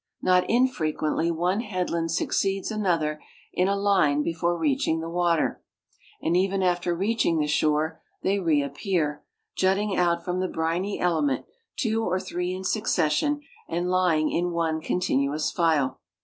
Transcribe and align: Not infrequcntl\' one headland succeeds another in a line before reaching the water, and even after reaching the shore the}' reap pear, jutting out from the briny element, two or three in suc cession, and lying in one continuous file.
Not 0.19 0.47
infrequcntl\' 0.47 1.31
one 1.35 1.59
headland 1.59 2.09
succeeds 2.09 2.71
another 2.71 3.21
in 3.53 3.67
a 3.67 3.75
line 3.75 4.23
before 4.23 4.57
reaching 4.57 4.99
the 4.99 5.11
water, 5.11 5.61
and 6.19 6.35
even 6.35 6.63
after 6.63 6.95
reaching 6.95 7.37
the 7.37 7.45
shore 7.45 8.01
the}' 8.23 8.39
reap 8.39 8.73
pear, 8.83 9.23
jutting 9.55 9.95
out 9.95 10.25
from 10.25 10.39
the 10.39 10.47
briny 10.47 10.99
element, 10.99 11.45
two 11.77 12.03
or 12.03 12.19
three 12.19 12.51
in 12.51 12.63
suc 12.63 12.87
cession, 12.87 13.41
and 13.69 13.91
lying 13.91 14.31
in 14.31 14.49
one 14.49 14.81
continuous 14.81 15.51
file. 15.51 15.99